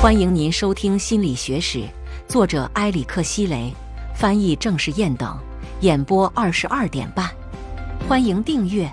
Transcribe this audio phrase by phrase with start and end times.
[0.00, 1.80] 欢迎您收听《心理学史》，
[2.26, 3.70] 作者埃里克·希雷，
[4.16, 5.38] 翻译郑世燕等，
[5.82, 7.30] 演播二十二点半。
[8.08, 8.90] 欢迎订阅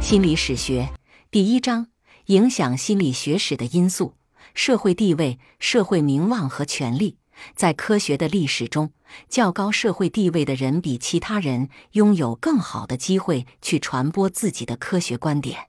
[0.02, 0.88] 《心理史学》
[1.30, 1.86] 第一章：
[2.26, 4.14] 影响心理学史的因素——
[4.54, 7.18] 社会地位、社会名望和权力。
[7.54, 8.90] 在科学的历史中，
[9.28, 15.68] 较高社会地位的人比其他人拥有更好的机会去传播自己的科学观点。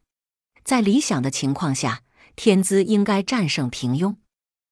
[0.64, 2.02] 在理想的情况下，
[2.36, 4.16] 天资应该战胜平庸。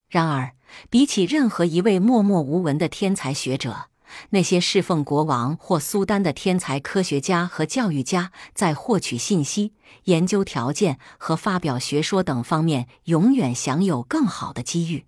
[0.10, 0.54] 然而，
[0.90, 3.90] 比起任何一位默默无闻的天才学者，
[4.30, 9.74] 那些侍奉国王或苏丹的天才科学家和教育家，在获取信息、
[10.06, 15.06] 研究条件和发表学说等方面，永远享有更好的机遇。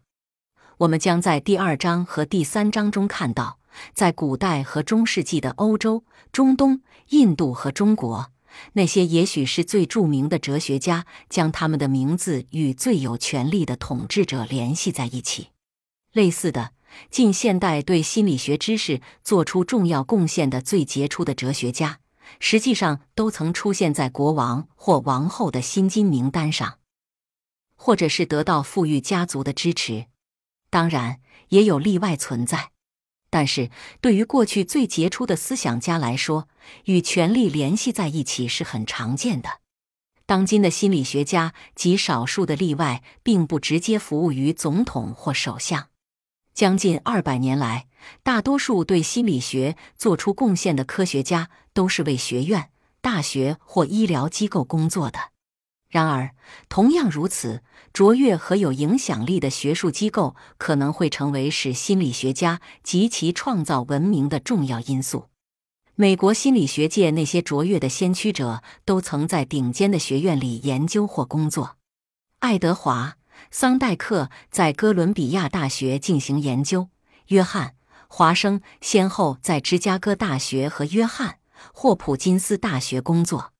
[0.80, 3.60] 我们将在第二章和第三章中看到，
[3.94, 8.32] 在古代和中世纪的欧洲、中东、印度和中国。
[8.74, 15.50] 那些也许是最著名的哲学家，将他们的名字与最有权力的统治者联系在一起。
[16.12, 16.72] 类似的，
[17.12, 22.00] 近现代对心理学知识做出重要贡献的最杰出的哲学家，
[22.40, 26.80] 实际上都曾出现在国王或王后的薪金名单上，
[27.76, 30.08] 或者是得到富裕家族的支持。
[30.72, 32.72] 当然，也有例外存在。
[33.30, 33.70] 但是
[34.02, 36.48] 对于过去最杰出的思想家来说，
[36.86, 39.60] 与权力联系在一起是很常见的。
[40.26, 45.88] 当今的心理学家及少数的例外，并不直接服务于总统或首相。
[46.54, 47.88] 将近二百年来，
[48.22, 52.70] 大多数对心理学做出贡献的科学家，都是为学院、
[53.02, 55.32] 大学或医疗机构工作的。
[55.90, 56.36] 然而，
[56.70, 65.30] 同样如此，卓越和有影响力的学术机构可能会成为使心理学家及其创造文明的重要因素。
[65.96, 71.78] 美国心理学界那些卓越的先驱者都曾在顶尖的学院里研究或工作。
[72.38, 73.18] 爱德华·
[73.52, 76.90] 桑代克在哥伦比亚大学进行研究，
[77.30, 77.68] 约翰·
[78.08, 81.30] 华生先后在芝加哥大学和约翰·
[81.74, 83.54] 霍普金斯大学工作。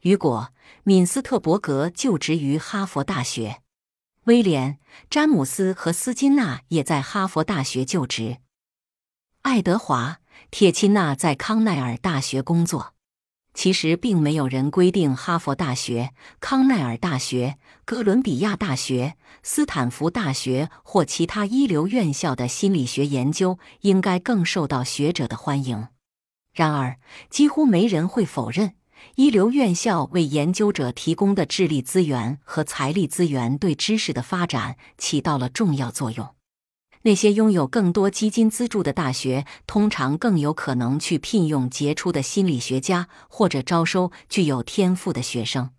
[0.00, 0.48] 雨果·
[0.82, 3.60] 敏斯特伯格就职于哈佛大学，
[4.24, 4.74] 威廉·
[5.10, 8.38] 詹姆斯和斯金纳也在哈佛大学就职。
[9.42, 12.94] 爱德华·铁钦纳在康奈尔大学工作。
[13.52, 25.88] 其实，并没有人规定哈佛大学、康奈尔大学、哥伦比亚大学、斯坦福大学或其他一流院校的心理学研究应该更受到学者的欢迎。
[26.54, 28.76] 然而，几乎没人会否认。
[29.16, 36.34] 一流院校为研究者提供的智力资源和财力资源，对知识的发展起到了重要作用。
[37.02, 45.70] 那些拥有更多基金资助的大学，通常更有可能去聘用杰出的心理学家，或者招收具有天赋的学生。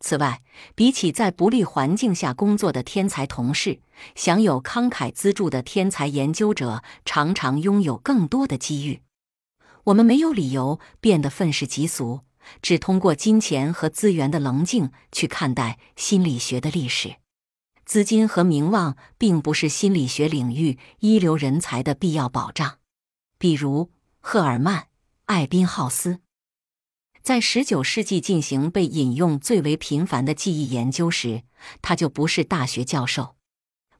[0.00, 0.42] 此外，
[0.74, 3.80] 比起在不利环境下工作的天才同事，
[4.14, 9.00] 享有慷慨资助的天才研究者常常拥有更多的机遇。
[9.84, 12.20] 我们没有理由变得愤世嫉俗。
[12.62, 17.16] 只通过金钱和资源的棱镜去看待心理学的历史，
[17.84, 22.78] 资金和名望并不是心理学领域一流人才的必要保障。
[23.38, 23.90] 比如
[24.20, 24.82] 赫尔曼·
[25.26, 26.20] 艾宾浩斯，
[27.22, 31.42] 在十九世纪进行被引用最为频繁的记忆研究时，
[31.82, 33.36] 他就不是大学教授。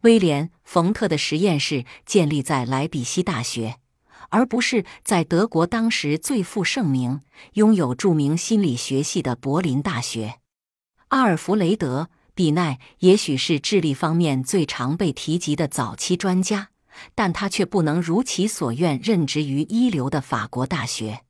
[0.02, 3.78] 威廉·冯特的实验室建立在莱比锡大学。
[4.30, 7.20] 而不是在德国当时最负盛名、
[7.54, 10.40] 拥有著名心理学系的柏林大学。
[11.08, 16.70] 阿尔弗雷德·比奈也许是智力方面最常被提及的早期专家，
[17.14, 21.20] 但他却不能如其所愿任职于一流的法国大学。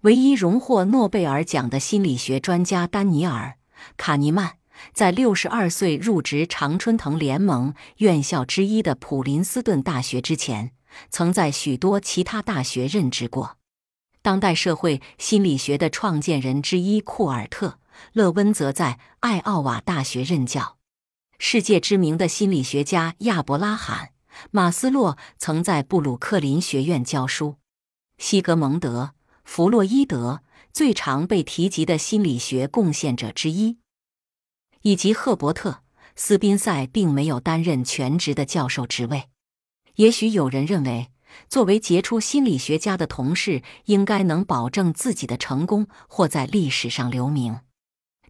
[0.00, 3.54] 唯一荣获诺贝尔奖的心理学专家丹尼尔·
[3.96, 4.54] 卡尼曼，
[4.92, 10.72] 在六十二岁入职常春藤联盟院校之一的普林斯顿大学之前。
[11.10, 13.58] 曾在许多其他大学任职过。
[14.22, 17.68] 当代社会心理学的创建人之一库尔特·
[18.12, 20.78] 勒温则在艾奥瓦大学任教。
[21.38, 24.10] 世界知名的心理学家亚伯拉罕·
[24.52, 27.56] 马斯洛曾在布鲁克林学院教书。
[28.18, 29.14] 西格蒙德·
[29.44, 30.42] 弗洛伊德
[30.72, 33.78] 最常被提及的心理学贡献者之一，
[34.82, 35.70] 以及赫伯特·
[36.14, 39.24] 斯宾塞并没有担任全职的教授职位。
[39.96, 41.10] 也许有人认为，
[41.48, 47.60] 作为杰出心理学家的同事应该能保证自己的成功或在历史上留名。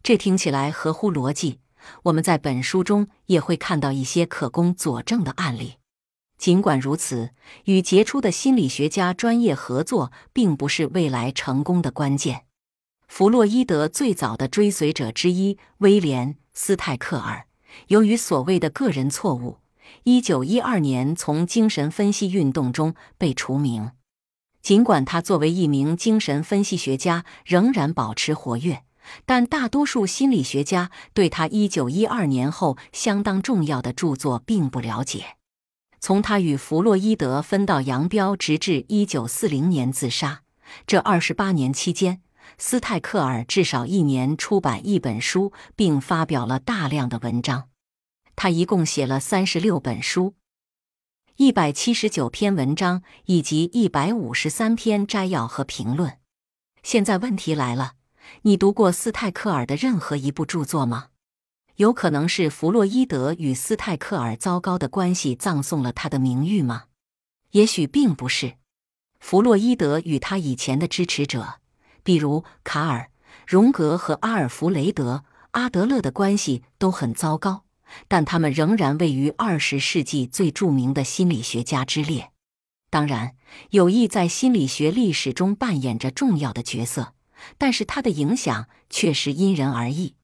[0.02, 1.60] 这听起来合乎逻辑。
[2.04, 5.74] 我们在本书中也会看到一些可供佐证的案例。
[6.38, 7.30] 尽管如此，
[7.64, 12.46] 与杰出的心理学家专业合作并不是未来成功的关键。
[13.08, 17.46] 弗洛伊德最早的追随者之一威廉·斯泰克尔，
[17.88, 19.58] 由于所谓的个人错误。
[20.04, 23.92] 一九一二年从精神分析运动中被除名。
[24.62, 28.84] 尽管他作为一名精神分析学家仍然保持活跃，
[29.26, 35.36] 但大多数心理学家对他一九一二年后相当重要的著作并不了解。
[35.98, 40.42] 从他与弗洛伊德分道扬镳，直至一九四零年自杀，
[40.86, 42.20] 这二十八年期间，
[42.56, 47.71] 斯泰克尔至少一年出版一本书，并发表了大量的文章。
[48.36, 50.34] 他一共写了三十六本书，
[51.36, 56.18] 一百七十九篇文章，以及一百五十三篇摘要和评论。
[56.82, 57.92] 现在问题来了，
[58.42, 61.08] 你读过斯泰克尔的任何一部著作吗？
[61.76, 66.84] 有可能是弗洛伊德与斯泰克尔糟糕的关系葬送了他的名誉吗？
[67.52, 68.54] 也许并不是。
[69.20, 71.60] 弗洛伊德与他以前的支持者，
[72.02, 73.10] 比如卡尔、
[73.46, 77.64] 荣格和阿尔弗雷德·阿德勒的关系都很糟糕，
[78.08, 82.30] 但他们仍然位于二十世纪最著名的心理学家之列。
[82.90, 83.36] 当然，
[83.70, 87.14] 友谊在心理学历史中扮演着重要的角色，
[87.56, 90.14] 但是它的影响确实因人而异。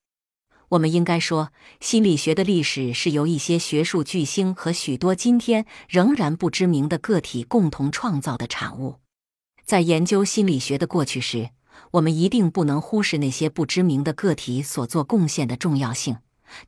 [0.71, 1.51] 我们应该说，
[1.81, 8.97] 心理学的历史是由一些学术巨星和许多今天仍然不知名的个体共同创造的产物。
[9.65, 11.49] 在研究心理学的过去时，
[11.93, 16.19] 我们一定不能忽视那些不知名的个体所做贡献的重要性。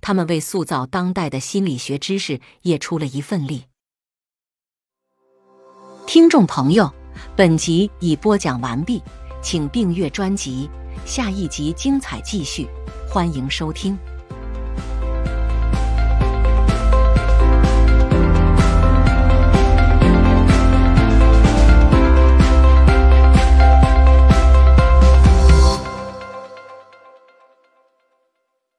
[0.00, 3.64] 他们为塑造当代的心理学知识也出了一份力。
[6.06, 6.92] 听众朋友，
[7.36, 9.02] 本集已播讲完毕，
[9.42, 10.68] 请订阅专辑。
[11.06, 12.68] 下一集精彩继续，
[13.08, 13.96] 欢迎收听。